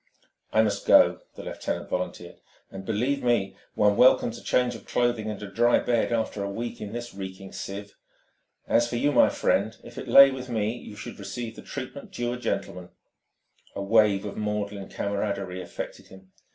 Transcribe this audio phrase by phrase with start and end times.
[0.51, 2.37] "I must go," the lieutenant volunteered.
[2.71, 6.49] "And believe me, one welcomes a change of clothing and a dry bed after a
[6.49, 7.93] week in this reeking sieve.
[8.67, 12.11] As for you, my friend, if it lay with me, you should receive the treatment
[12.11, 12.89] due a gentleman."
[13.75, 16.31] A wave of maudlin camaraderie affected him.